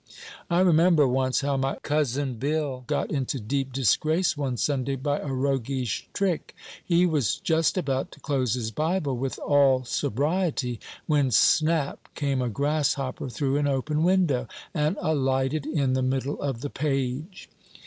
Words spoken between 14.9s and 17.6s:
alighted in the middle of the page.